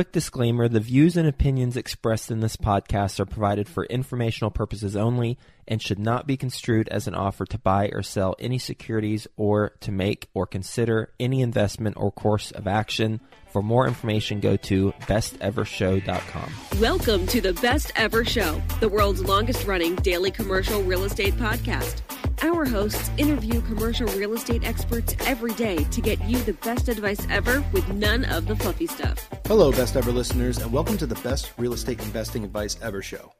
[0.00, 4.96] quick disclaimer the views and opinions expressed in this podcast are provided for informational purposes
[4.96, 5.36] only
[5.68, 9.72] and should not be construed as an offer to buy or sell any securities or
[9.78, 13.20] to make or consider any investment or course of action.
[13.52, 16.80] For more information, go to bestevershow.com.
[16.80, 22.00] Welcome to the Best Ever Show, the world's longest running daily commercial real estate podcast.
[22.42, 27.26] Our hosts interview commercial real estate experts every day to get you the best advice
[27.28, 29.28] ever with none of the fluffy stuff.
[29.44, 33.34] Hello, Best Ever listeners, and welcome to the Best Real Estate Investing Advice Ever show.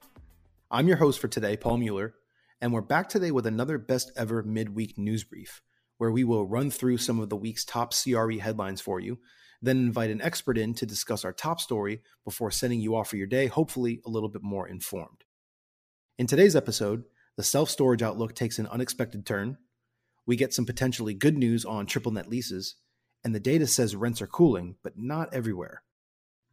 [0.71, 2.13] I'm your host for today, Paul Mueller,
[2.61, 5.63] and we're back today with another Best Ever midweek news brief,
[5.97, 9.19] where we will run through some of the week's top CRE headlines for you,
[9.63, 13.17] then invite an expert in to discuss our top story before sending you off for
[13.17, 15.25] your day, hopefully a little bit more informed.
[16.19, 17.05] In today's episode,
[17.37, 19.59] the self storage outlook takes an unexpected turn.
[20.27, 22.77] We get some potentially good news on triple net leases,
[23.25, 25.83] and the data says rents are cooling, but not everywhere.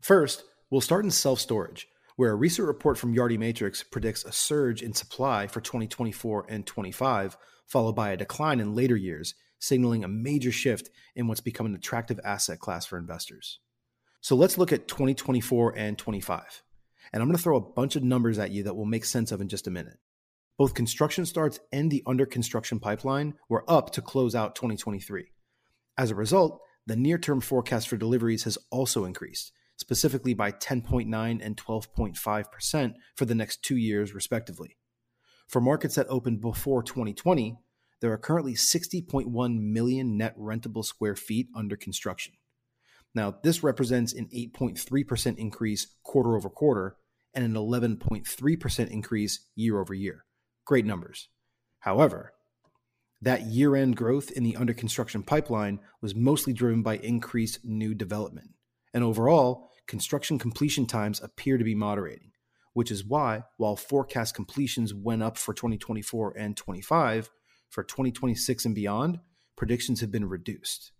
[0.01, 4.31] First, we'll start in self storage, where a recent report from Yardi Matrix predicts a
[4.31, 10.03] surge in supply for 2024 and 25, followed by a decline in later years, signaling
[10.03, 13.59] a major shift in what's become an attractive asset class for investors.
[14.21, 16.63] So let's look at 2024 and 25.
[17.13, 19.31] And I'm going to throw a bunch of numbers at you that will make sense
[19.31, 19.97] of in just a minute.
[20.57, 25.31] Both construction starts and the under construction pipeline were up to close out 2023.
[25.97, 31.39] As a result, the near term forecast for deliveries has also increased, specifically by 10.9
[31.43, 34.77] and 12.5% for the next two years, respectively.
[35.47, 37.57] For markets that opened before 2020,
[38.01, 42.33] there are currently 60.1 million net rentable square feet under construction.
[43.13, 46.97] Now, this represents an 8.3% increase quarter over quarter
[47.33, 50.25] and an 11.3% increase year over year.
[50.67, 51.29] Great numbers.
[51.79, 52.33] However,
[53.21, 57.95] that year end growth in the under construction pipeline was mostly driven by increased new
[57.95, 58.49] development.
[58.93, 62.33] And overall, construction completion times appear to be moderating,
[62.73, 67.29] which is why, while forecast completions went up for 2024 and 25,
[67.69, 69.19] for 2026 and beyond,
[69.55, 70.91] predictions have been reduced.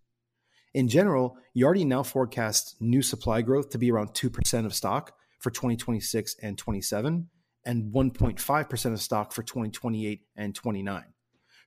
[0.74, 5.52] In general, Yardi now forecasts new supply growth to be around 2% of stock for
[5.52, 7.30] 2026 and 27,
[7.68, 11.04] and 1.5% of stock for 2028 and 29.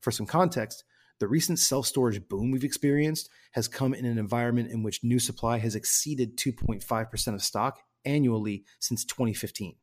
[0.01, 0.83] For some context,
[1.21, 5.19] the recent self storage boom we've experienced has come in an environment in which new
[5.19, 9.77] supply has exceeded 2.5% of stock annually since 2015.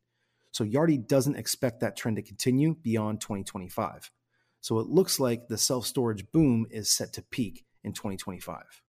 [0.50, 4.10] So Yardi doesn't expect that trend to continue beyond 2025.
[4.60, 8.82] So it looks like the self storage boom is set to peak in 2025.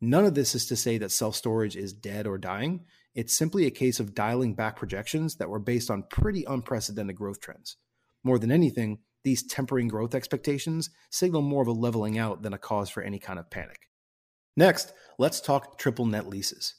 [0.00, 2.86] None of this is to say that self storage is dead or dying.
[3.14, 7.40] It's simply a case of dialing back projections that were based on pretty unprecedented growth
[7.40, 7.76] trends.
[8.22, 12.58] More than anything, these tempering growth expectations signal more of a leveling out than a
[12.58, 13.88] cause for any kind of panic.
[14.56, 16.74] Next, let's talk triple net leases.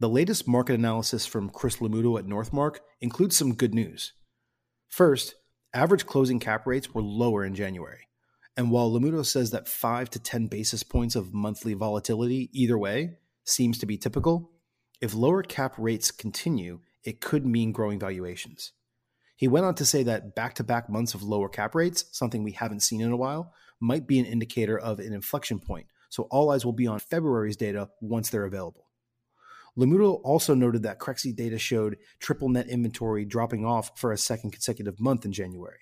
[0.00, 4.12] The latest market analysis from Chris Lomuto at Northmarq includes some good news.
[4.88, 5.36] First,
[5.72, 8.08] average closing cap rates were lower in January.
[8.56, 13.16] And while Lomuto says that 5 to 10 basis points of monthly volatility either way
[13.44, 14.51] seems to be typical,
[15.02, 18.72] if lower cap rates continue, it could mean growing valuations.
[19.34, 22.44] He went on to say that back to back months of lower cap rates, something
[22.44, 25.88] we haven't seen in a while, might be an indicator of an inflection point.
[26.08, 28.90] So all eyes will be on February's data once they're available.
[29.76, 34.52] Lomuto also noted that Crexi data showed triple net inventory dropping off for a second
[34.52, 35.80] consecutive month in January.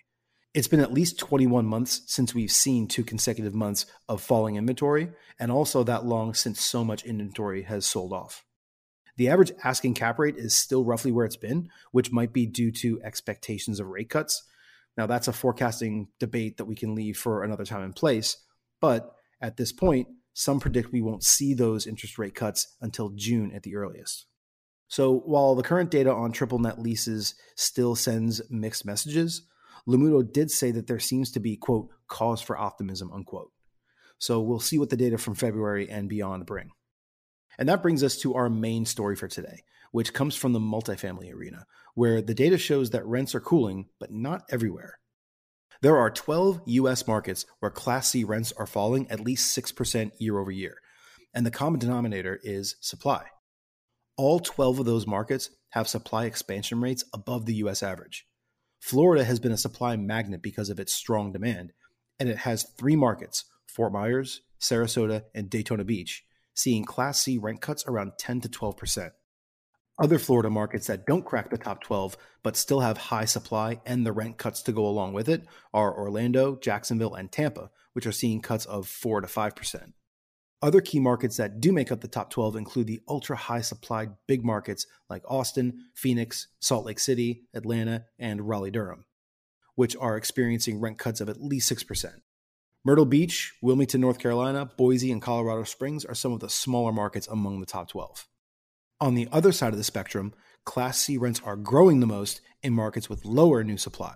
[0.55, 5.11] It's been at least 21 months since we've seen two consecutive months of falling inventory,
[5.39, 8.45] and also that long since so much inventory has sold off.
[9.17, 12.71] The average asking cap rate is still roughly where it's been, which might be due
[12.73, 14.43] to expectations of rate cuts.
[14.97, 18.37] Now, that's a forecasting debate that we can leave for another time and place.
[18.81, 23.53] But at this point, some predict we won't see those interest rate cuts until June
[23.55, 24.27] at the earliest.
[24.89, 29.43] So while the current data on triple net leases still sends mixed messages,
[29.89, 33.53] Lomuto did say that there seems to be, quote, cause for optimism, unquote.
[34.19, 36.71] So we'll see what the data from February and beyond bring.
[37.61, 41.33] And that brings us to our main story for today, which comes from the multifamily
[41.33, 44.99] arena, where the data shows that rents are cooling, but not everywhere.
[45.83, 50.39] There are 12 US markets where Class C rents are falling at least 6% year
[50.39, 50.79] over year,
[51.35, 53.27] and the common denominator is supply.
[54.17, 58.27] All 12 of those markets have supply expansion rates above the US average.
[58.81, 61.75] Florida has been a supply magnet because of its strong demand,
[62.19, 66.25] and it has three markets Fort Myers, Sarasota, and Daytona Beach
[66.61, 69.11] seeing Class C rent cuts around 10 to 12%.
[69.99, 74.07] Other Florida markets that don't crack the top 12 but still have high supply and
[74.07, 78.13] the rent cuts to go along with it are Orlando, Jacksonville, and Tampa, which are
[78.13, 79.93] seeing cuts of 4 to 5%.
[80.63, 84.13] Other key markets that do make up the top 12 include the ultra high supplied
[84.27, 89.07] big markets like Austin, Phoenix, Salt Lake City, Atlanta, and Raleigh Durham,
[89.75, 92.21] which are experiencing rent cuts of at least 6%.
[92.83, 97.29] Myrtle Beach, Wilmington, North Carolina, Boise, and Colorado Springs are some of the smaller markets
[97.29, 98.27] among the top 12.
[99.03, 100.33] On the other side of the spectrum,
[100.65, 104.15] Class C rents are growing the most in markets with lower new supply.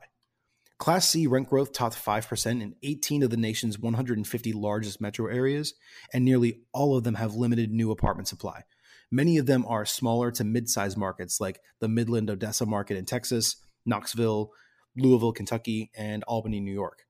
[0.79, 5.75] Class C rent growth topped 5% in 18 of the nation's 150 largest metro areas,
[6.15, 8.63] and nearly all of them have limited new apartment supply.
[9.11, 13.05] Many of them are smaller to mid sized markets like the Midland Odessa market in
[13.05, 14.53] Texas, Knoxville,
[14.97, 17.05] Louisville, Kentucky, and Albany, New York.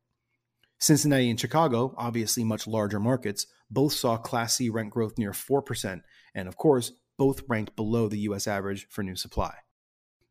[0.79, 6.03] Cincinnati and Chicago, obviously much larger markets, both saw Class C rent growth near 4%,
[6.35, 9.55] and of course, both ranked below the US average for new supply.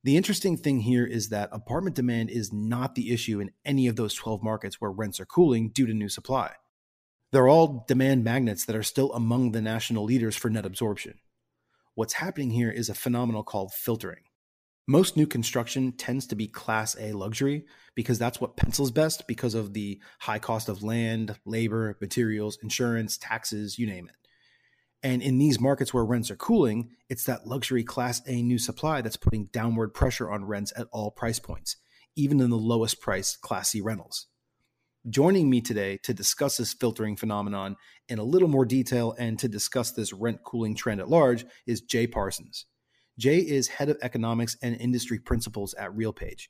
[0.03, 3.95] The interesting thing here is that apartment demand is not the issue in any of
[3.95, 6.51] those 12 markets where rents are cooling due to new supply.
[7.31, 11.19] They're all demand magnets that are still among the national leaders for net absorption.
[11.95, 14.23] What's happening here is a phenomenon called filtering.
[14.88, 17.65] Most new construction tends to be Class A luxury
[17.95, 23.18] because that's what pencils best because of the high cost of land, labor, materials, insurance,
[23.18, 24.15] taxes, you name it.
[25.01, 29.01] And in these markets where rents are cooling, it's that luxury class A new supply
[29.01, 31.77] that's putting downward pressure on rents at all price points,
[32.18, 34.27] even in the lowest price class C rentals.
[35.09, 37.77] Joining me today to discuss this filtering phenomenon
[38.09, 41.79] in a little more detail and to discuss this rent cooling trend at large is
[41.79, 42.65] Jay Parsons.
[43.18, 46.48] Jay is head of economics and industry principals at RealPage.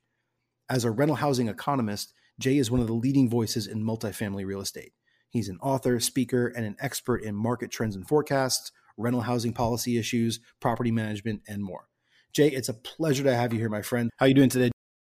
[0.69, 4.61] As a rental housing economist, Jay is one of the leading voices in multifamily real
[4.61, 4.93] estate.
[5.29, 9.97] He's an author, speaker, and an expert in market trends and forecasts, rental housing policy
[9.97, 11.89] issues, property management, and more.
[12.31, 14.09] Jay, it's a pleasure to have you here, my friend.
[14.17, 14.71] How are you doing today?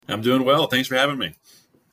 [0.08, 0.66] I'm doing well.
[0.66, 1.34] Thanks for having me.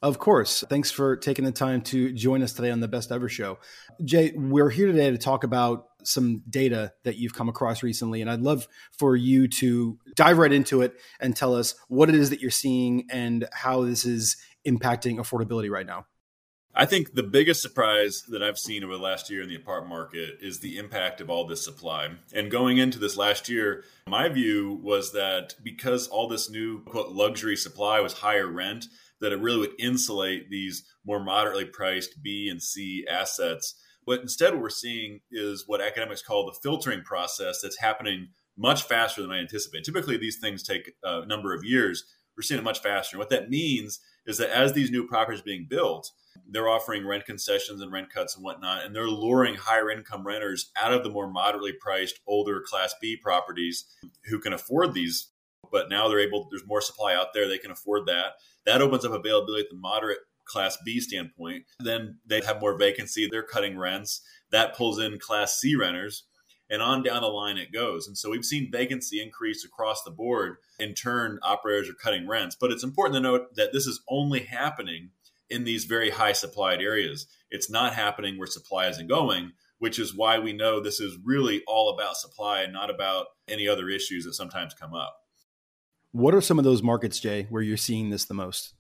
[0.02, 0.64] Of course.
[0.68, 3.60] Thanks for taking the time to join us today on the Best Ever Show.
[4.04, 8.30] Jay, we're here today to talk about some data that you've come across recently, and
[8.30, 8.68] I'd love
[8.98, 12.52] for you to dive right into it and tell us what it is that you're
[12.52, 14.38] seeing and how this is
[14.68, 16.06] impacting affordability right now.
[16.74, 19.90] I think the biggest surprise that I've seen over the last year in the apartment
[19.90, 22.08] market is the impact of all this supply.
[22.34, 27.10] And going into this last year, my view was that because all this new quote,
[27.10, 28.86] luxury supply was higher rent,
[29.20, 33.76] that it really would insulate these more moderately priced B and C assets.
[34.06, 38.84] But instead, what we're seeing is what academics call the filtering process that's happening much
[38.84, 39.86] faster than I anticipated.
[39.86, 42.04] Typically, these things take a number of years.
[42.36, 43.16] We're seeing it much faster.
[43.16, 46.12] And what that means is that as these new properties being built,
[46.50, 50.72] they're offering rent concessions and rent cuts and whatnot, and they're luring higher income renters
[50.82, 53.86] out of the more moderately priced older Class B properties
[54.26, 55.30] who can afford these.
[55.72, 58.34] But now they're able, there's more supply out there, they can afford that.
[58.66, 60.20] That opens up availability at the moderate
[60.52, 61.64] Class B standpoint.
[61.80, 64.22] Then they have more vacancy, they're cutting rents.
[64.52, 66.26] That pulls in Class C renters,
[66.70, 68.08] and on down the line it goes.
[68.08, 70.58] And so we've seen vacancy increase across the board.
[70.80, 72.58] In turn, operators are cutting rents.
[72.60, 75.12] But it's important to note that this is only happening
[75.50, 77.28] in these very high supplied areas.
[77.50, 81.62] It's not happening where supply isn't going, which is why we know this is really
[81.68, 85.16] all about supply and not about any other issues that sometimes come up.
[86.14, 88.74] What are some of those markets, Jay, where you're seeing this the most?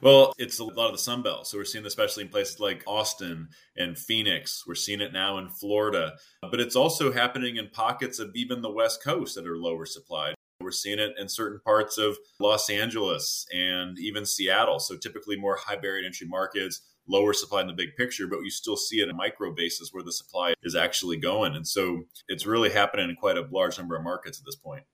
[0.00, 1.46] Well, it's a lot of the Sun Belt.
[1.46, 4.64] So we're seeing this especially in places like Austin and Phoenix.
[4.66, 6.14] We're seeing it now in Florida.
[6.42, 10.34] But it's also happening in pockets of even the West Coast that are lower supplied.
[10.60, 14.78] We're seeing it in certain parts of Los Angeles and even Seattle.
[14.78, 18.50] So typically more high barrier entry markets, lower supply in the big picture, but you
[18.50, 21.54] still see it a micro basis where the supply is actually going.
[21.54, 24.84] And so it's really happening in quite a large number of markets at this point.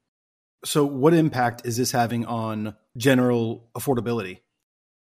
[0.65, 4.41] So what impact is this having on general affordability?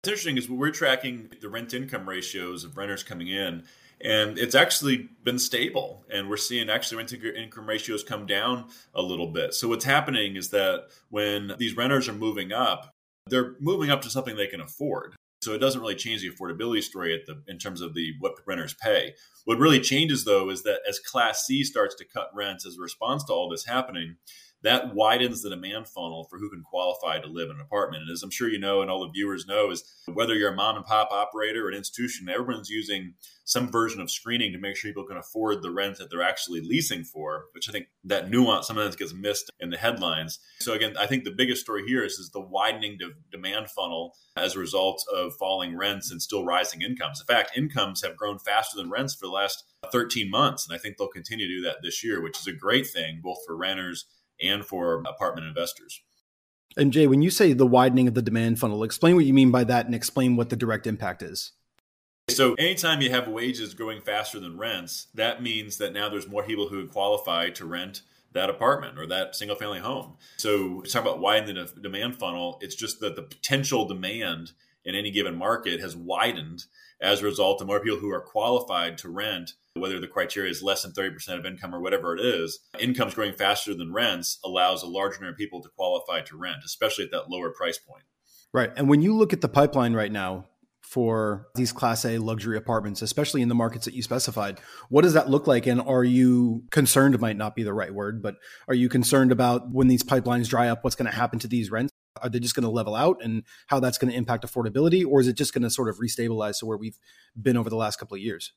[0.03, 3.63] It's interesting is we're tracking the rent income ratios of renters coming in
[4.01, 9.01] and it's actually been stable and we're seeing actually rent income ratios come down a
[9.01, 9.53] little bit.
[9.53, 12.91] So what's happening is that when these renters are moving up
[13.27, 15.15] they're moving up to something they can afford.
[15.41, 18.33] So it doesn't really change the affordability story at the in terms of the what
[18.45, 19.13] renters pay.
[19.45, 22.81] What really changes though is that as class c starts to cut rents as a
[22.81, 24.17] response to all this happening
[24.63, 28.03] that widens the demand funnel for who can qualify to live in an apartment.
[28.03, 30.55] And as I'm sure you know, and all the viewers know, is whether you're a
[30.55, 33.13] mom and pop operator or an institution, everyone's using
[33.45, 36.61] some version of screening to make sure people can afford the rent that they're actually
[36.61, 40.39] leasing for, which I think that nuance sometimes gets missed in the headlines.
[40.61, 44.15] So again, I think the biggest story here is, is the widening de- demand funnel
[44.37, 47.19] as a result of falling rents and still rising incomes.
[47.19, 50.65] In fact, incomes have grown faster than rents for the last 13 months.
[50.65, 53.19] And I think they'll continue to do that this year, which is a great thing,
[53.21, 54.05] both for renters
[54.43, 56.01] and for apartment investors.
[56.75, 59.51] And Jay, when you say the widening of the demand funnel, explain what you mean
[59.51, 61.51] by that and explain what the direct impact is.
[62.29, 66.43] So, anytime you have wages growing faster than rents, that means that now there's more
[66.43, 70.15] people who would qualify to rent that apartment or that single family home.
[70.37, 72.59] So, talk about widening the demand funnel.
[72.61, 74.53] It's just that the potential demand
[74.85, 76.65] in any given market has widened
[77.01, 80.63] as a result of more people who are qualified to rent, whether the criteria is
[80.63, 82.59] less than 30% of income or whatever it is.
[82.79, 86.57] Incomes growing faster than rents allows a larger number of people to qualify to rent,
[86.65, 88.03] especially at that lower price point.
[88.53, 88.71] Right.
[88.75, 90.45] And when you look at the pipeline right now,
[90.93, 94.59] for these class A luxury apartments, especially in the markets that you specified.
[94.89, 95.65] What does that look like?
[95.65, 98.35] And are you concerned, might not be the right word, but
[98.67, 101.71] are you concerned about when these pipelines dry up, what's going to happen to these
[101.71, 101.92] rents?
[102.23, 105.05] Are they just going to level out and how that's going to impact affordability?
[105.05, 106.97] Or is it just going to sort of restabilize to where we've
[107.39, 108.53] been over the last couple of years?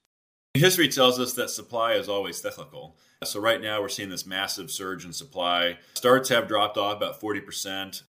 [0.54, 2.96] History tells us that supply is always cyclical.
[3.25, 5.78] So, right now, we're seeing this massive surge in supply.
[5.94, 8.02] Starts have dropped off about 40%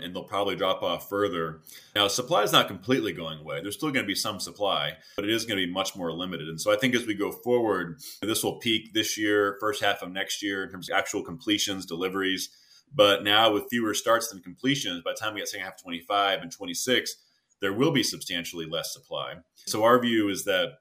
[0.00, 1.60] and they'll probably drop off further.
[1.94, 3.60] Now, supply is not completely going away.
[3.60, 6.12] There's still going to be some supply, but it is going to be much more
[6.12, 6.48] limited.
[6.48, 10.02] And so I think as we go forward, this will peak this year, first half
[10.02, 12.50] of next year in terms of actual completions, deliveries.
[12.92, 16.42] But now with fewer starts than completions, by the time we get second half 25
[16.42, 17.14] and 26,
[17.60, 19.34] there will be substantially less supply.
[19.66, 20.78] So our view is that,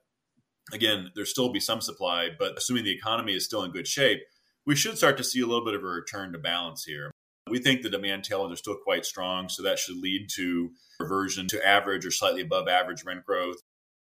[0.74, 4.20] again, there still be some supply, but assuming the economy is still in good shape,
[4.66, 7.12] we should start to see a little bit of a return to balance here.
[7.50, 11.48] We think the demand tailwinds are still quite strong, so that should lead to reversion
[11.48, 13.58] to average or slightly above average rent growth,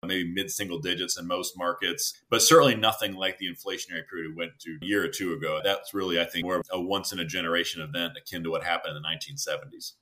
[0.07, 4.35] maybe mid single digits in most markets, but certainly nothing like the inflationary period we
[4.35, 5.59] went to a year or two ago.
[5.63, 8.63] That's really, I think, more of a once in a generation event akin to what
[8.63, 9.93] happened in the 1970s.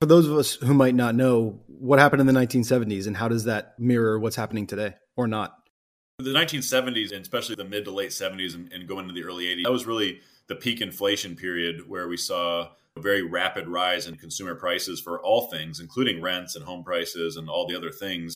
[0.00, 3.28] For those of us who might not know, what happened in the 1970s and how
[3.28, 5.58] does that mirror what's happening today or not?
[6.18, 9.46] The 1970s, and especially the mid to late 70s and, and going into the early
[9.46, 14.06] 80s, that was really the peak inflation period where we saw a very rapid rise
[14.06, 17.90] in consumer prices for all things, including rents and home prices and all the other
[17.90, 18.34] things.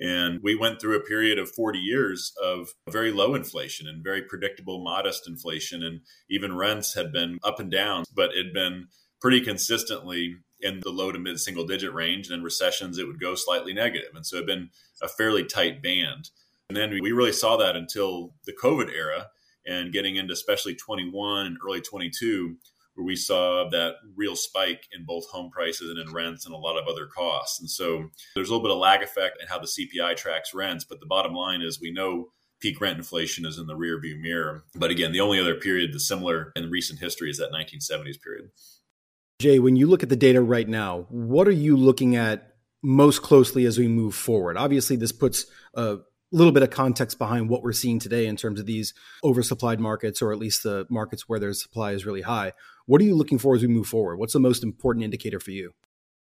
[0.00, 4.22] And we went through a period of 40 years of very low inflation and very
[4.22, 5.82] predictable, modest inflation.
[5.82, 6.00] And
[6.30, 8.86] even rents had been up and down, but it had been
[9.20, 12.28] pretty consistently in the low to mid single digit range.
[12.28, 14.10] And in recessions, it would go slightly negative.
[14.14, 14.70] And so it had been
[15.02, 16.30] a fairly tight band.
[16.68, 19.28] And then we really saw that until the COVID era
[19.66, 22.56] and getting into especially 21 and early 22
[22.98, 26.58] where we saw that real spike in both home prices and in rents and a
[26.58, 27.60] lot of other costs.
[27.60, 30.84] And so there's a little bit of lag effect in how the CPI tracks rents,
[30.84, 34.64] but the bottom line is we know peak rent inflation is in the rearview mirror.
[34.74, 38.50] But again, the only other period that's similar in recent history is that 1970s period.
[39.38, 43.22] Jay, when you look at the data right now, what are you looking at most
[43.22, 44.56] closely as we move forward?
[44.56, 45.98] Obviously, this puts a
[46.32, 48.92] little bit of context behind what we're seeing today in terms of these
[49.24, 52.52] oversupplied markets, or at least the markets where their supply is really high.
[52.88, 54.16] What are you looking for as we move forward?
[54.16, 55.72] What's the most important indicator for you?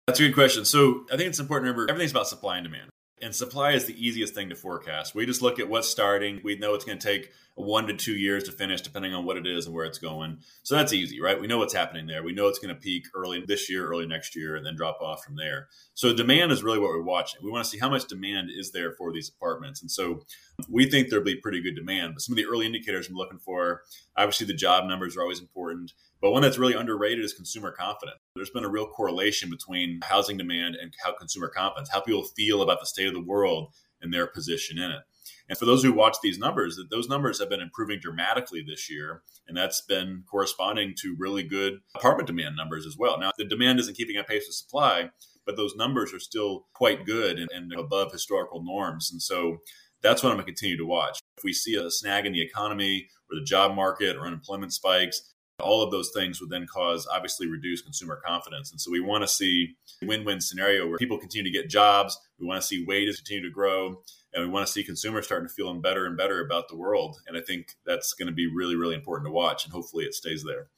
[0.06, 0.64] That's a good question.
[0.64, 2.88] So I think it's important to remember everything's about supply and demand.
[3.20, 5.12] And supply is the easiest thing to forecast.
[5.12, 6.40] We just look at what's starting.
[6.44, 9.36] We know it's going to take one to two years to finish, depending on what
[9.36, 10.38] it is and where it's going.
[10.62, 11.40] So that's easy, right?
[11.40, 12.22] We know what's happening there.
[12.22, 14.98] We know it's going to peak early this year, early next year, and then drop
[15.00, 15.68] off from there.
[15.94, 17.40] So demand is really what we're watching.
[17.44, 19.82] We want to see how much demand is there for these apartments.
[19.82, 20.22] And so
[20.68, 22.14] we think there'll be pretty good demand.
[22.14, 23.82] But some of the early indicators I'm looking for,
[24.16, 25.92] obviously the job numbers are always important.
[26.22, 28.18] But one that's really underrated is consumer confidence.
[28.36, 32.62] There's been a real correlation between housing demand and how consumer confidence, how people feel
[32.62, 35.00] about the state of the world and their position in it.
[35.48, 38.88] And for those who watch these numbers, that those numbers have been improving dramatically this
[38.88, 43.18] year, and that's been corresponding to really good apartment demand numbers as well.
[43.18, 45.10] Now, the demand isn't keeping up pace with supply,
[45.44, 49.10] but those numbers are still quite good and, and above historical norms.
[49.10, 49.58] And so
[50.02, 51.18] that's what I'm going to continue to watch.
[51.36, 55.31] If we see a snag in the economy or the job market or unemployment spikes,
[55.62, 58.70] all of those things would then cause obviously reduced consumer confidence.
[58.70, 62.18] And so we want to see a win-win scenario where people continue to get jobs.
[62.38, 64.02] We want to see wages continue to grow
[64.34, 67.18] and we want to see consumers starting to feel better and better about the world.
[67.26, 70.14] And I think that's going to be really, really important to watch and hopefully it
[70.14, 70.68] stays there.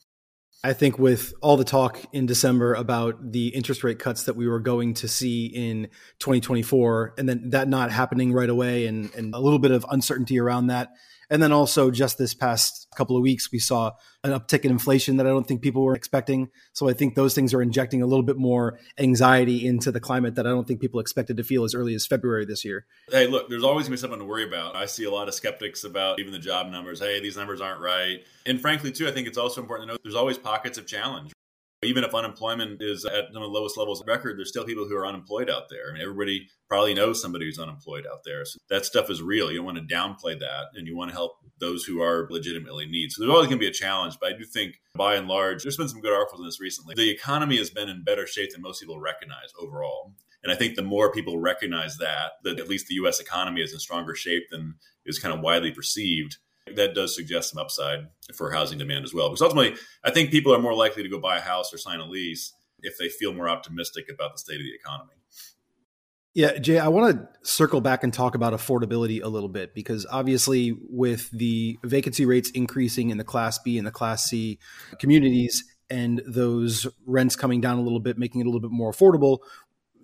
[0.65, 4.49] I think with all the talk in December about the interest rate cuts that we
[4.49, 5.89] were going to see in
[6.21, 10.41] 2024, and then that not happening right away, and, and a little bit of uncertainty
[10.41, 10.95] around that,
[11.35, 13.91] and then also just this past couple of weeks, we saw
[14.23, 16.49] an uptick in inflation that I don't think people were expecting.
[16.75, 20.37] So I think those things are injecting a little bit more anxiety into the climate
[20.37, 22.87] that I don't think people expected to feel as early as February this year.
[23.11, 24.77] Hey, look, there's always going to be something to worry about.
[24.77, 27.01] I see a lot of skeptics about even the job numbers.
[27.01, 28.25] Hey, these numbers aren't right.
[28.47, 31.33] And frankly, too, I think it's also important to note there's always pockets of challenge
[31.85, 35.07] even if unemployment is at the lowest levels of record, there's still people who are
[35.07, 35.89] unemployed out there.
[35.89, 38.45] And everybody probably knows somebody who's unemployed out there.
[38.45, 39.51] So that stuff is real.
[39.51, 42.87] You don't want to downplay that and you want to help those who are legitimately
[42.87, 43.13] need.
[43.13, 45.63] So there's always going to be a challenge, but I do think by and large,
[45.63, 46.95] there's been some good articles on this recently.
[46.95, 50.15] The economy has been in better shape than most people recognize overall.
[50.43, 53.73] And I think the more people recognize that, that at least the US economy is
[53.73, 54.75] in stronger shape than
[55.07, 56.37] is kind of widely perceived,
[56.75, 59.29] that does suggest some upside for housing demand as well.
[59.29, 62.01] Because ultimately, I think people are more likely to go buy a house or sign
[62.01, 65.13] a lease if they feel more optimistic about the state of the economy.
[66.35, 70.05] Yeah, Jay, I want to circle back and talk about affordability a little bit because
[70.11, 74.59] obviously, with the vacancy rates increasing in the Class B and the Class C
[74.99, 78.91] communities and those rents coming down a little bit, making it a little bit more
[78.91, 79.39] affordable,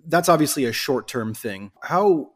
[0.07, 1.71] that's obviously a short term thing.
[1.83, 2.31] How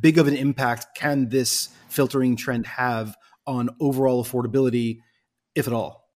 [0.00, 3.16] big of an impact can this filtering trend have
[3.50, 5.00] on overall affordability,
[5.54, 6.08] if at all?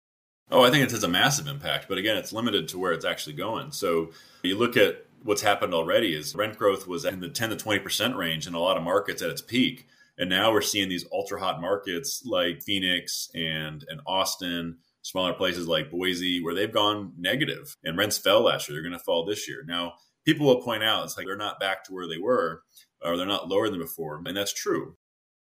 [0.51, 3.05] Oh, I think it has a massive impact, but again, it's limited to where it's
[3.05, 3.73] actually going.
[3.73, 4.11] So
[4.43, 8.17] you look at what's happened already is rent growth was in the 10 to 20%
[8.17, 9.87] range in a lot of markets at its peak.
[10.19, 15.67] And now we're seeing these ultra hot markets like Phoenix and, and Austin, smaller places
[15.67, 18.77] like Boise, where they've gone negative and rents fell last year.
[18.77, 19.65] They're going to fall this year.
[19.67, 22.63] Now, people will point out it's like they're not back to where they were
[23.03, 24.21] or they're not lower than before.
[24.25, 24.97] And that's true.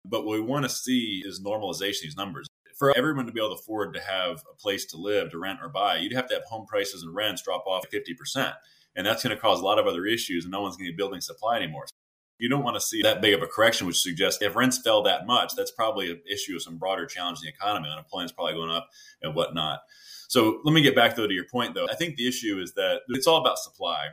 [0.04, 2.46] But what we want to see is normalization these numbers.
[2.78, 5.58] For everyone to be able to afford to have a place to live, to rent
[5.62, 8.54] or buy, you'd have to have home prices and rents drop off 50%.
[8.96, 10.92] And that's going to cause a lot of other issues, and no one's going to
[10.92, 11.84] be building supply anymore.
[12.38, 15.02] You don't want to see that big of a correction, which suggests if rents fell
[15.02, 17.90] that much, that's probably an issue of some broader challenge in the economy.
[17.92, 18.88] Unemployment's probably going up
[19.20, 19.80] and whatnot.
[20.28, 21.86] So let me get back though to your point though.
[21.90, 24.06] I think the issue is that it's all about supply,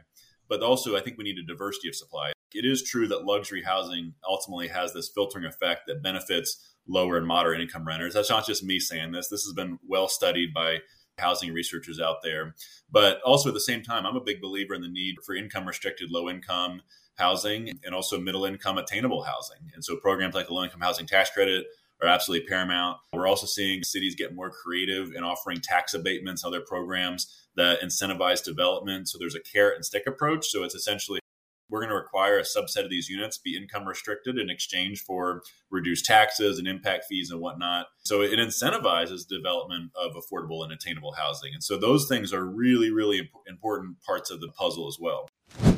[0.50, 2.34] but also I think we need a diversity of supply.
[2.54, 7.28] It is true that luxury housing ultimately has this filtering effect that benefits lower and
[7.28, 8.14] moderate income renters.
[8.14, 9.28] That's not just me saying this.
[9.28, 10.80] This has been well studied by
[11.20, 12.56] housing researchers out there.
[12.92, 15.68] But also at the same time, I'm a big believer in the need for income
[15.68, 16.82] restricted, low income
[17.18, 19.72] housing and also middle income attainable housing.
[19.74, 21.66] And so programs like the low income housing tax credit
[22.02, 22.98] are absolutely paramount.
[23.12, 28.44] We're also seeing cities get more creative in offering tax abatements, other programs that incentivize
[28.44, 29.10] development.
[29.10, 30.46] So there's a carrot and stick approach.
[30.48, 31.20] So it's essentially
[31.70, 35.42] we're going to require a subset of these units be income restricted in exchange for
[35.70, 37.88] reduced taxes and impact fees and whatnot.
[38.00, 41.54] So it incentivizes development of affordable and attainable housing.
[41.54, 45.28] And so those things are really, really important parts of the puzzle as well.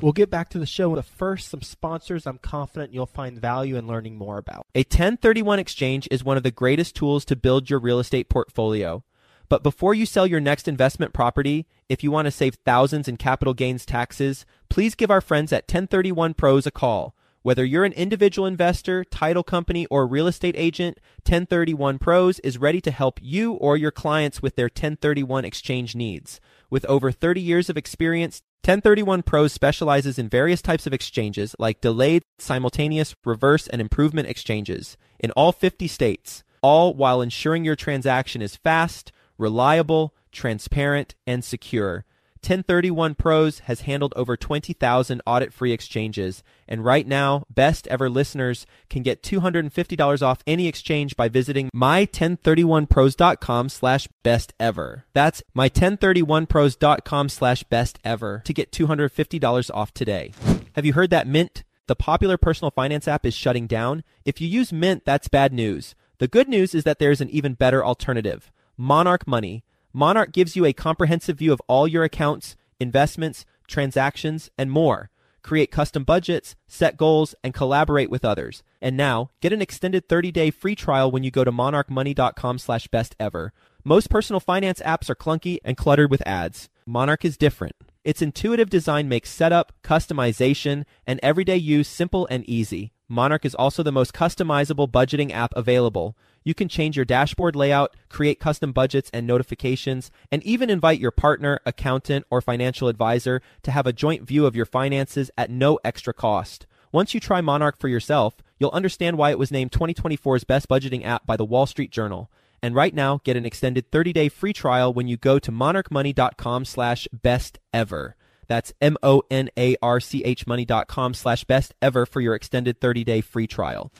[0.02, 0.96] We'll get back to the show.
[0.96, 4.66] But first, some sponsors I'm confident you'll find value in learning more about.
[4.74, 9.04] A 1031 exchange is one of the greatest tools to build your real estate portfolio.
[9.50, 13.18] But before you sell your next investment property, if you want to save thousands in
[13.18, 17.16] capital gains taxes, please give our friends at 1031 Pros a call.
[17.42, 22.80] Whether you're an individual investor, title company, or real estate agent, 1031 Pros is ready
[22.82, 26.40] to help you or your clients with their 1031 exchange needs.
[26.70, 31.82] With over 30 years of experience, 1031 Pros specializes in various types of exchanges like
[31.82, 38.42] delayed, simultaneous, reverse, and improvement exchanges in all 50 states, all while ensuring your transaction
[38.44, 42.06] is fast, reliable, transparent, and secure.
[42.42, 49.04] 1031 Pros has handled over 20,000 audit-free exchanges, and right now, best ever listeners can
[49.04, 55.04] get $250 off any exchange by visiting my1031pros.com slash best ever.
[55.14, 60.32] That's my1031pros.com slash best ever to get $250 off today.
[60.74, 64.06] Have you heard that Mint, the popular personal finance app, is shutting down?
[64.24, 65.94] If you use Mint, that's bad news.
[66.20, 68.50] The good news is that there's an even better alternative.
[68.82, 69.66] Monarch Money.
[69.92, 75.10] Monarch gives you a comprehensive view of all your accounts, investments, transactions, and more.
[75.42, 78.64] Create custom budgets, set goals, and collaborate with others.
[78.82, 83.18] And now, get an extended 30-day free trial when you go to monarchmoney.com slash best
[83.20, 83.52] ever.
[83.84, 86.70] Most personal finance apps are clunky and cluttered with ads.
[86.86, 87.76] Monarch is different.
[88.06, 92.94] Its intuitive design makes setup, customization, and everyday use simple and easy.
[93.12, 96.16] Monarch is also the most customizable budgeting app available.
[96.44, 101.10] You can change your dashboard layout, create custom budgets and notifications, and even invite your
[101.10, 105.80] partner, accountant, or financial advisor to have a joint view of your finances at no
[105.84, 106.68] extra cost.
[106.92, 111.04] Once you try Monarch for yourself, you'll understand why it was named 2024's best budgeting
[111.04, 112.30] app by the Wall Street Journal.
[112.62, 117.08] And right now, get an extended 30-day free trial when you go to monarchmoney.com slash
[117.12, 118.16] best ever.
[118.50, 123.94] That's M-O-N-A-R-C-H money.com slash best ever for your extended 30-day free trial.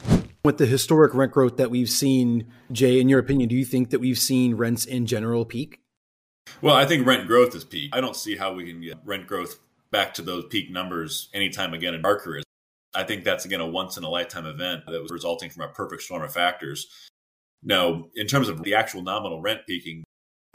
[0.44, 3.92] With the historic rent growth that we've seen, Jay, in your opinion, do you think
[3.92, 5.80] that we've seen rents in general peak?
[6.62, 7.92] Well, I think rent growth is peak.
[7.94, 9.60] I don't see how we can get rent growth
[9.92, 12.44] back to those peak numbers anytime again in our careers.
[12.94, 15.68] I think that's again a once in a lifetime event that was resulting from a
[15.68, 16.88] perfect storm of factors.
[17.62, 20.04] Now, in terms of the actual nominal rent peaking,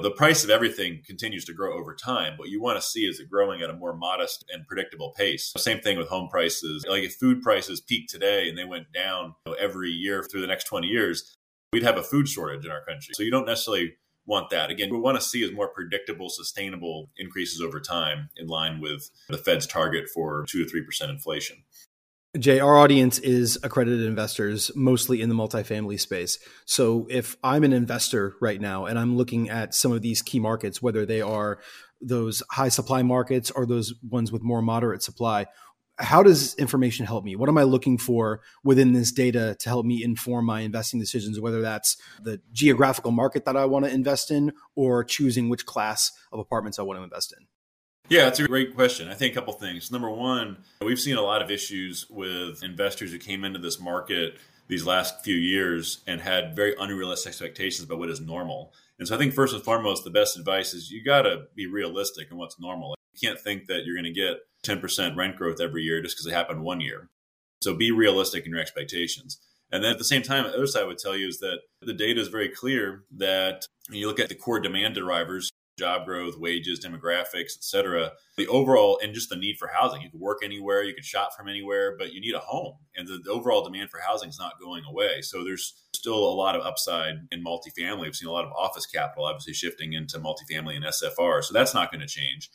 [0.05, 2.35] the price of everything continues to grow over time.
[2.37, 5.53] What you want to see is it growing at a more modest and predictable pace.
[5.57, 6.85] Same thing with home prices.
[6.87, 10.65] Like if food prices peaked today and they went down every year through the next
[10.65, 11.37] 20 years,
[11.73, 13.15] we'd have a food shortage in our country.
[13.15, 13.95] So you don't necessarily
[14.27, 14.69] want that.
[14.69, 18.81] Again, what we want to see is more predictable, sustainable increases over time in line
[18.81, 21.63] with the Fed's target for 2 to 3% inflation.
[22.38, 26.40] Jay, our audience is accredited investors, mostly in the multifamily space.
[26.64, 30.40] So if I'm an investor right now and I'm looking at some of these key
[30.40, 31.61] markets, whether they are
[32.01, 35.47] those high supply markets or those ones with more moderate supply,
[35.99, 37.37] how does information help me?
[37.37, 41.38] What am I looking for within this data to help me inform my investing decisions,
[41.38, 46.11] whether that's the geographical market that I want to invest in or choosing which class
[46.33, 47.47] of apartments I want to invest in?
[48.09, 49.09] Yeah, it's a great question.
[49.09, 49.90] I think a couple things.
[49.90, 54.35] Number one, we've seen a lot of issues with investors who came into this market
[54.69, 58.73] these last few years and had very unrealistic expectations about what is normal.
[58.99, 61.67] And so I think first and foremost, the best advice is you got to be
[61.67, 62.95] realistic in what's normal.
[63.14, 66.27] You can't think that you're going to get 10% rent growth every year just because
[66.27, 67.09] it happened one year.
[67.62, 69.38] So be realistic in your expectations.
[69.73, 71.61] And then at the same time, the other side I would tell you is that
[71.81, 76.07] the data is very clear that when you look at the core demand drivers, job
[76.07, 78.13] growth, wages, demographics, et cetera.
[78.37, 80.03] The overall and just the need for housing.
[80.03, 82.77] You can work anywhere, you can shop from anywhere, but you need a home.
[82.97, 85.23] And the, the, overall demand for housing is not going away.
[85.23, 88.03] So there's still a lot of upside in multifamily.
[88.03, 91.43] We've seen a lot of office capital obviously shifting into multifamily and SFR.
[91.43, 92.51] So that's not going to change.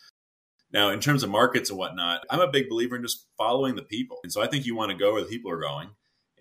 [0.72, 3.82] Now, in terms of markets and whatnot, I'm a big believer in just following the
[3.82, 4.20] people.
[4.24, 5.90] And so I think you want to go where the people are going.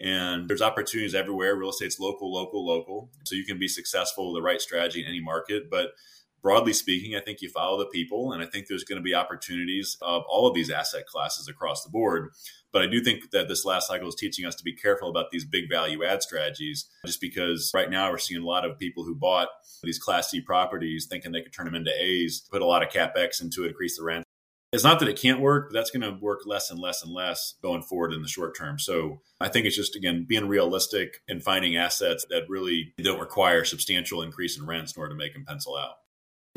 [0.00, 1.56] And there's opportunities everywhere.
[1.56, 3.10] Real estate's local, local, local.
[3.24, 5.70] So you can be successful with the right strategy in any market.
[5.70, 5.92] But
[6.42, 9.14] broadly speaking, I think you follow the people, and I think there's going to be
[9.14, 12.30] opportunities of all of these asset classes across the board.
[12.72, 15.30] But I do think that this last cycle is teaching us to be careful about
[15.30, 19.04] these big value add strategies, just because right now we're seeing a lot of people
[19.04, 19.48] who bought
[19.82, 22.90] these Class C properties thinking they could turn them into A's, put a lot of
[22.90, 24.24] capex into it, increase the rent.
[24.70, 27.10] It's not that it can't work, but that's going to work less and less and
[27.10, 28.78] less going forward in the short term.
[28.78, 33.64] So I think it's just, again, being realistic and finding assets that really don't require
[33.64, 35.94] substantial increase in rents in order to make them pencil out.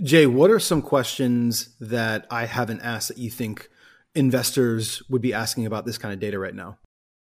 [0.03, 3.69] Jay, what are some questions that I haven't asked that you think
[4.15, 6.77] investors would be asking about this kind of data right now?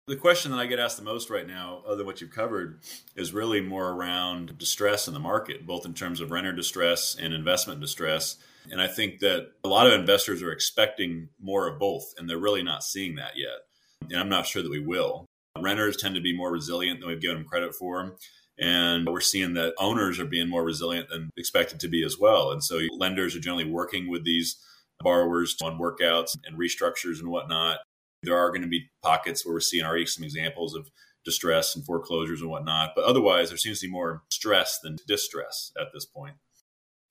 [0.07, 2.81] The question that I get asked the most right now, other than what you've covered,
[3.17, 7.33] is really more around distress in the market, both in terms of renter distress and
[7.33, 8.37] investment distress.
[8.71, 12.37] And I think that a lot of investors are expecting more of both, and they're
[12.37, 14.11] really not seeing that yet.
[14.11, 15.25] And I'm not sure that we will.
[15.59, 18.17] Renters tend to be more resilient than we've given them credit for.
[18.59, 22.51] And we're seeing that owners are being more resilient than expected to be as well.
[22.51, 24.57] And so lenders are generally working with these
[25.01, 27.79] borrowers on workouts and restructures and whatnot.
[28.23, 30.89] There are going to be pockets where we're seeing already some examples of
[31.25, 32.91] distress and foreclosures and whatnot.
[32.95, 36.37] But otherwise, there seems to be more stress than distress at this point.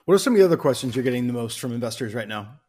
[0.06, 2.60] What are some of the other questions you're getting the most from investors right now?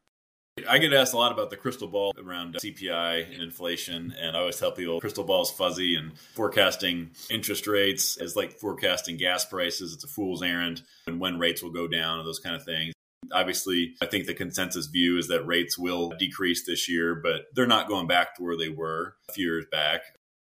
[0.67, 4.39] I get asked a lot about the crystal ball around CPI and inflation, and I
[4.39, 9.45] always tell people crystal ball is fuzzy and forecasting interest rates is like forecasting gas
[9.45, 9.93] prices.
[9.93, 12.93] It's a fool's errand and when rates will go down and those kind of things.
[13.31, 17.65] Obviously, I think the consensus view is that rates will decrease this year, but they're
[17.65, 20.01] not going back to where they were a few years back.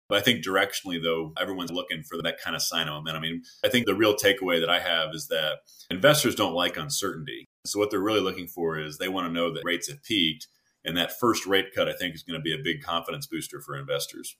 [0.09, 3.23] But I think directionally, though, everyone's looking for that kind of sign of momentum.
[3.23, 5.59] I mean, I think the real takeaway that I have is that
[5.89, 7.45] investors don't like uncertainty.
[7.65, 10.47] So what they're really looking for is they want to know that rates have peaked.
[10.85, 13.61] And that first rate cut, I think, is going to be a big confidence booster
[13.61, 14.35] for investors.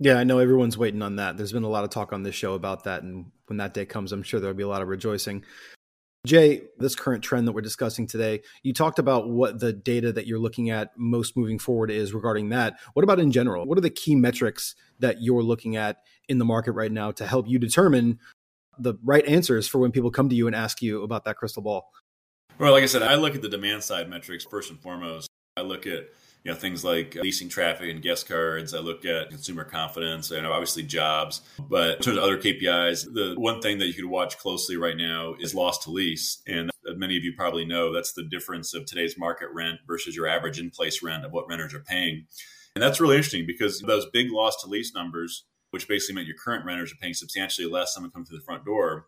[0.00, 1.36] Yeah, I know everyone's waiting on that.
[1.36, 3.02] There's been a lot of talk on this show about that.
[3.02, 5.44] And when that day comes, I'm sure there'll be a lot of rejoicing.
[6.26, 10.26] Jay, this current trend that we're discussing today, you talked about what the data that
[10.26, 12.80] you're looking at most moving forward is regarding that.
[12.94, 13.64] What about in general?
[13.64, 17.26] What are the key metrics that you're looking at in the market right now to
[17.26, 18.18] help you determine
[18.78, 21.62] the right answers for when people come to you and ask you about that crystal
[21.62, 21.92] ball?
[22.58, 25.28] Well, like I said, I look at the demand side metrics first and foremost.
[25.58, 26.08] I look at
[26.42, 28.72] you know things like leasing traffic and guest cards.
[28.72, 31.42] I look at consumer confidence and obviously jobs.
[31.58, 34.96] But in terms of other KPIs, the one thing that you could watch closely right
[34.96, 36.40] now is loss to lease.
[36.46, 40.26] And many of you probably know that's the difference of today's market rent versus your
[40.26, 42.26] average in place rent of what renters are paying.
[42.74, 46.36] And that's really interesting because those big loss to lease numbers, which basically meant your
[46.42, 49.06] current renters are paying substantially less someone coming through the front door,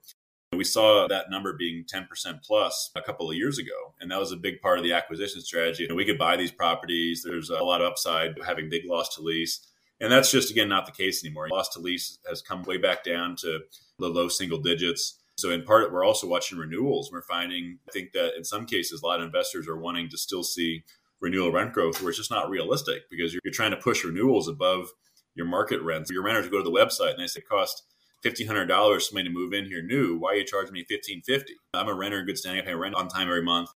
[0.52, 2.06] we saw that number being 10%
[2.42, 3.94] plus a couple of years ago.
[4.00, 5.86] And that was a big part of the acquisition strategy.
[5.86, 7.22] And we could buy these properties.
[7.22, 9.66] There's a lot of upside having big loss to lease.
[10.00, 11.48] And that's just, again, not the case anymore.
[11.50, 13.60] Loss to lease has come way back down to
[13.98, 15.18] the low single digits.
[15.36, 17.12] So, in part, we're also watching renewals.
[17.12, 20.18] We're finding, I think that in some cases, a lot of investors are wanting to
[20.18, 20.82] still see
[21.20, 24.88] renewal rent growth where it's just not realistic because you're, trying to push renewals above
[25.34, 26.10] your market rents.
[26.10, 27.82] Your renters go to the website and they say cost
[28.22, 30.16] fifteen hundred dollars me to move in here new.
[30.18, 31.54] Why are you charging me fifteen fifty?
[31.74, 32.62] I'm a renter in good standing.
[32.62, 33.70] I pay rent on time every month.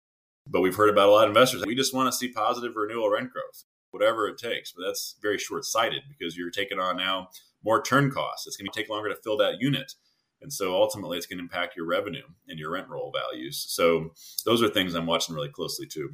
[0.48, 1.62] But we've heard about a lot of investors.
[1.64, 4.72] We just want to see positive renewal rent growth, whatever it takes.
[4.72, 7.28] But that's very short sighted because you're taking on now
[7.62, 8.46] more turn costs.
[8.48, 9.92] It's going to take longer to fill that unit.
[10.40, 13.64] And so ultimately, it's going to impact your revenue and your rent roll values.
[13.68, 14.11] So
[14.44, 16.11] those are things I'm watching really closely too.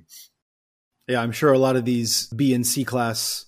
[1.06, 3.46] Yeah, I'm sure a lot of these B and C class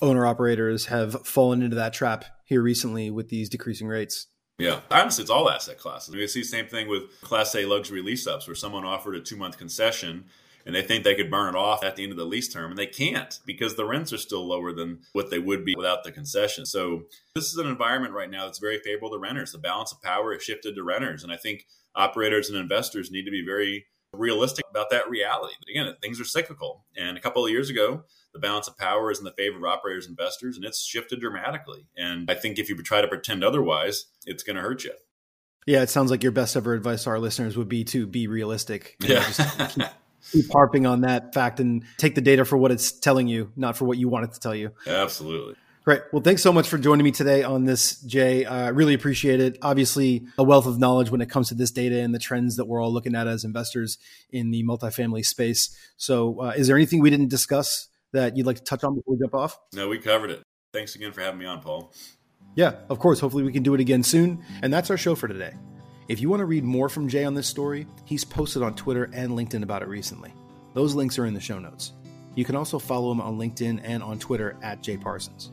[0.00, 4.26] owner operators have fallen into that trap here recently with these decreasing rates.
[4.58, 6.14] Yeah, honestly, it's all asset classes.
[6.14, 9.20] We see the same thing with Class A luxury lease ups, where someone offered a
[9.20, 10.26] two month concession
[10.66, 12.70] and they think they could burn it off at the end of the lease term,
[12.70, 16.04] and they can't because the rents are still lower than what they would be without
[16.04, 16.66] the concession.
[16.66, 19.52] So, this is an environment right now that's very favorable to renters.
[19.52, 23.24] The balance of power has shifted to renters, and I think operators and investors need
[23.24, 25.54] to be very realistic about that reality.
[25.58, 26.84] But again, things are cyclical.
[26.96, 29.64] And a couple of years ago, the balance of power is in the favor of
[29.64, 31.86] operators and investors, and it's shifted dramatically.
[31.96, 34.92] And I think if you try to pretend otherwise, it's going to hurt you.
[35.66, 38.26] Yeah, it sounds like your best ever advice to our listeners would be to be
[38.26, 38.96] realistic.
[39.00, 39.32] You yeah.
[39.38, 39.86] Know, keep,
[40.32, 43.76] keep, harping on that fact and take the data for what it's telling you, not
[43.76, 44.72] for what you want it to tell you.
[44.86, 45.54] Absolutely.
[45.84, 46.00] Right.
[46.12, 48.44] Well, thanks so much for joining me today on this, Jay.
[48.44, 49.58] I uh, really appreciate it.
[49.62, 52.66] Obviously, a wealth of knowledge when it comes to this data and the trends that
[52.66, 53.98] we're all looking at as investors
[54.30, 55.76] in the multifamily space.
[55.96, 59.14] So, uh, is there anything we didn't discuss that you'd like to touch on before
[59.14, 59.58] we jump off?
[59.74, 60.42] No, we covered it.
[60.72, 61.92] Thanks again for having me on, Paul.
[62.54, 63.20] Yeah, of course.
[63.20, 64.44] Hopefully, we can do it again soon.
[64.62, 65.54] And that's our show for today.
[66.08, 69.08] If you want to read more from Jay on this story, he's posted on Twitter
[69.12, 70.32] and LinkedIn about it recently.
[70.74, 71.92] Those links are in the show notes.
[72.34, 75.52] You can also follow him on LinkedIn and on Twitter at Jay Parsons.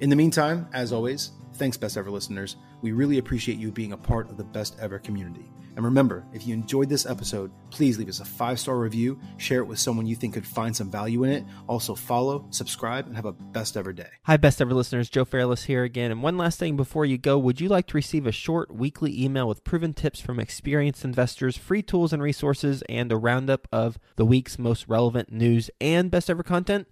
[0.00, 2.56] In the meantime, as always, thanks, best ever listeners.
[2.82, 5.50] We really appreciate you being a part of the best ever community.
[5.78, 9.60] And remember, if you enjoyed this episode, please leave us a five star review, share
[9.60, 11.44] it with someone you think could find some value in it.
[11.68, 14.08] Also, follow, subscribe, and have a best ever day.
[14.24, 15.08] Hi, best ever listeners.
[15.08, 16.10] Joe Fairless here again.
[16.10, 19.22] And one last thing before you go would you like to receive a short weekly
[19.22, 24.00] email with proven tips from experienced investors, free tools and resources, and a roundup of
[24.16, 26.88] the week's most relevant news and best ever content?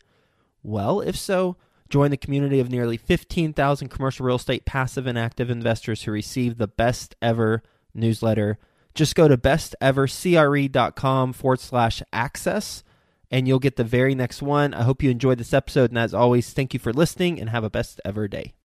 [0.62, 1.56] Well, if so,
[1.88, 6.58] Join the community of nearly 15,000 commercial real estate passive and active investors who receive
[6.58, 7.62] the best ever
[7.94, 8.58] newsletter.
[8.96, 12.82] Just go to bestevercre.com forward slash access
[13.30, 14.74] and you'll get the very next one.
[14.74, 15.90] I hope you enjoyed this episode.
[15.90, 18.56] And as always, thank you for listening and have a best ever day.